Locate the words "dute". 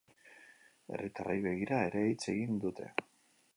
2.67-2.91